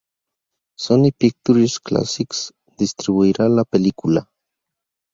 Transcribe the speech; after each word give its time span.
Sony 0.83 1.11
Pictures 1.11 1.79
Classics 1.79 2.51
distribuirá 2.75 3.47
la 3.47 3.63
película. 3.65 4.31